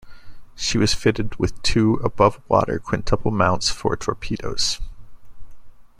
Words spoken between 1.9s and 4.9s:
above-water quintuple mounts for torpedoes.